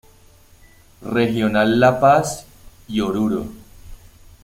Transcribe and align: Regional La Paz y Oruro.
Regional 1.03 1.79
La 1.79 1.99
Paz 1.99 2.47
y 2.87 3.01
Oruro. 3.01 3.45